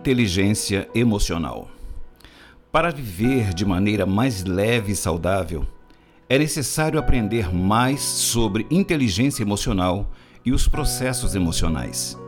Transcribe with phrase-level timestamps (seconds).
[0.00, 1.70] Inteligência emocional.
[2.72, 5.66] Para viver de maneira mais leve e saudável,
[6.26, 10.10] é necessário aprender mais sobre inteligência emocional
[10.42, 12.18] e os processos emocionais.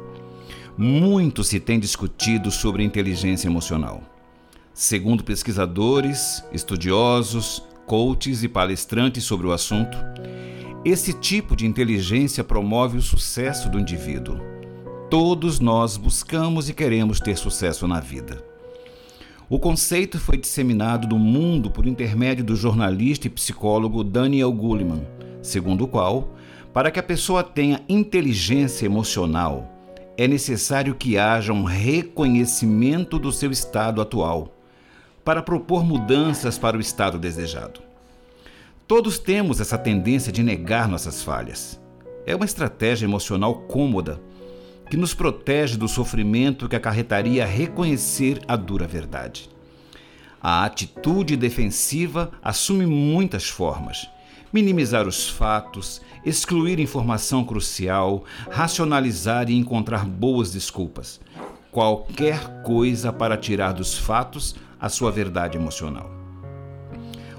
[0.76, 4.02] Muito se tem discutido sobre inteligência emocional.
[4.74, 9.96] Segundo pesquisadores, estudiosos, coaches e palestrantes sobre o assunto,
[10.84, 14.51] esse tipo de inteligência promove o sucesso do indivíduo.
[15.12, 18.42] Todos nós buscamos e queremos ter sucesso na vida.
[19.46, 25.06] O conceito foi disseminado no mundo por intermédio do jornalista e psicólogo Daniel Goleman,
[25.42, 26.30] segundo o qual,
[26.72, 29.70] para que a pessoa tenha inteligência emocional,
[30.16, 34.56] é necessário que haja um reconhecimento do seu estado atual,
[35.22, 37.82] para propor mudanças para o estado desejado.
[38.88, 41.78] Todos temos essa tendência de negar nossas falhas.
[42.24, 44.18] É uma estratégia emocional cômoda
[44.92, 49.48] que nos protege do sofrimento que acarretaria reconhecer a dura verdade.
[50.38, 54.06] A atitude defensiva assume muitas formas.
[54.52, 61.22] Minimizar os fatos, excluir informação crucial, racionalizar e encontrar boas desculpas.
[61.70, 66.21] Qualquer coisa para tirar dos fatos a sua verdade emocional.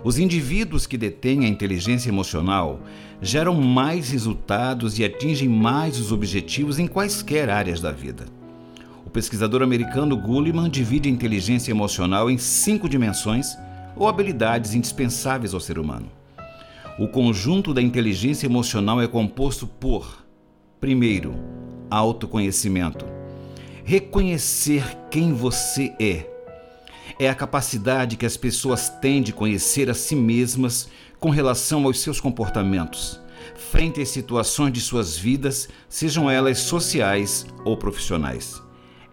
[0.04, 2.82] Os indivíduos que detêm a inteligência emocional
[3.22, 8.26] geram mais resultados e atingem mais os objetivos em quaisquer áreas da vida.
[9.06, 13.56] O pesquisador americano Gulliman divide a inteligência emocional em cinco dimensões
[13.96, 16.12] ou habilidades indispensáveis ao ser humano.
[17.00, 20.26] O conjunto da inteligência emocional é composto por,
[20.82, 21.34] primeiro,
[21.90, 23.06] autoconhecimento.
[23.86, 26.33] Reconhecer quem você é
[27.20, 30.90] é a capacidade que as pessoas têm de conhecer a si mesmas
[31.20, 33.20] com relação aos seus comportamentos,
[33.56, 38.62] frente às situações de suas vidas, sejam elas sociais ou profissionais.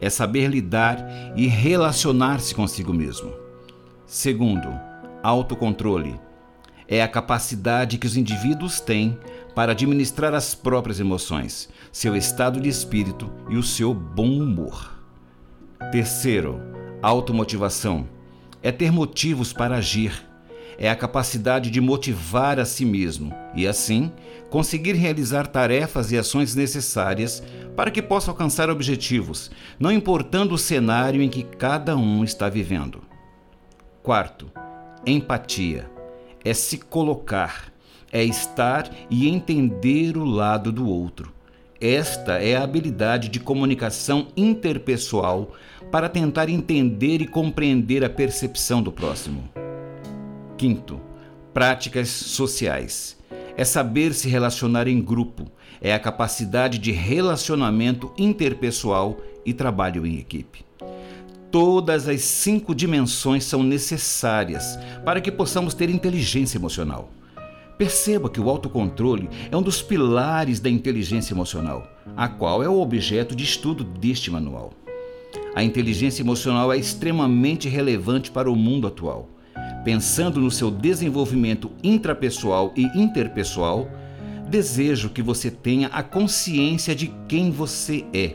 [0.00, 0.98] É saber lidar
[1.36, 3.32] e relacionar-se consigo mesmo.
[4.06, 4.69] Segundo,
[5.22, 6.19] autocontrole.
[6.88, 9.16] É a capacidade que os indivíduos têm
[9.54, 14.98] para administrar as próprias emoções, seu estado de espírito e o seu bom humor.
[15.92, 16.60] Terceiro,
[17.03, 18.06] Automotivação.
[18.62, 20.22] É ter motivos para agir,
[20.77, 24.12] é a capacidade de motivar a si mesmo e, assim,
[24.50, 27.43] conseguir realizar tarefas e ações necessárias
[27.75, 33.03] para que possa alcançar objetivos, não importando o cenário em que cada um está vivendo.
[34.03, 34.50] Quarto,
[35.06, 35.91] empatia.
[36.44, 37.72] É se colocar,
[38.12, 41.39] é estar e entender o lado do outro
[41.80, 45.52] esta é a habilidade de comunicação interpessoal
[45.91, 49.48] para tentar entender e compreender a percepção do próximo.
[50.58, 51.00] Quinto,
[51.54, 53.19] práticas sociais.
[53.56, 60.19] É saber se relacionar em grupo, é a capacidade de relacionamento interpessoal e trabalho em
[60.19, 60.64] equipe.
[61.50, 67.10] Todas as cinco dimensões são necessárias para que possamos ter inteligência emocional.
[67.80, 72.78] Perceba que o autocontrole é um dos pilares da inteligência emocional, a qual é o
[72.78, 74.74] objeto de estudo deste manual.
[75.54, 79.30] A inteligência emocional é extremamente relevante para o mundo atual.
[79.82, 83.88] Pensando no seu desenvolvimento intrapessoal e interpessoal,
[84.46, 88.34] desejo que você tenha a consciência de quem você é,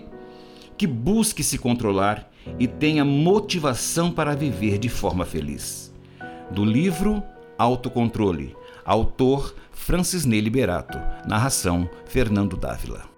[0.76, 5.94] que busque se controlar e tenha motivação para viver de forma feliz.
[6.50, 7.22] Do livro
[7.60, 8.56] Autocontrole
[8.86, 11.00] Autor Francis Ney Liberato.
[11.28, 13.15] Narração Fernando Dávila.